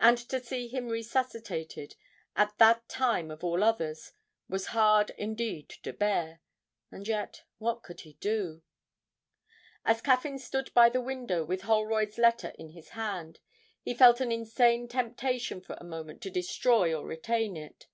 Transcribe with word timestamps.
And 0.00 0.16
to 0.30 0.40
see 0.40 0.66
him 0.68 0.88
resuscitated, 0.88 1.94
at 2.34 2.56
that 2.56 2.88
time 2.88 3.30
of 3.30 3.44
all 3.44 3.62
others, 3.62 4.12
was 4.48 4.68
hard 4.72 5.10
indeed 5.18 5.68
to 5.82 5.92
bear. 5.92 6.40
And 6.90 7.06
yet 7.06 7.42
what 7.58 7.82
could 7.82 8.00
he 8.00 8.14
do? 8.14 8.62
As 9.84 10.00
Caffyn 10.00 10.38
stood 10.38 10.72
by 10.72 10.88
the 10.88 11.02
window 11.02 11.44
with 11.44 11.64
Holroyd's 11.68 12.16
letter 12.16 12.54
in 12.58 12.70
his 12.70 12.88
hand, 12.96 13.40
he 13.82 13.92
felt 13.92 14.22
an 14.22 14.32
insane 14.32 14.88
temptation 14.88 15.60
for 15.60 15.76
a 15.78 15.84
moment 15.84 16.22
to 16.22 16.30
destroy 16.30 16.94
or 16.98 17.04
retain 17.06 17.54
it. 17.54 17.88